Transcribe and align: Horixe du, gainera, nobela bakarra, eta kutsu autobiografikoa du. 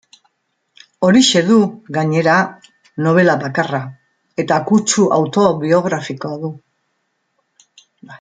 Horixe 1.07 1.41
du, 1.49 1.57
gainera, 1.97 2.37
nobela 3.07 3.35
bakarra, 3.45 3.81
eta 4.45 4.57
kutsu 4.71 5.05
autobiografikoa 5.19 6.41
du. 6.47 6.51